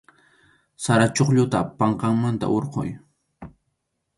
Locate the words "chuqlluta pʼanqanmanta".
1.15-2.45